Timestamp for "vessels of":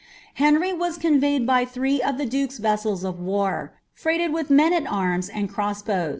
2.57-3.19